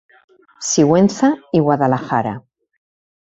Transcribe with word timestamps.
Sigüenza 0.69 1.29
i 1.59 1.63
Guadalajara. 1.67 2.35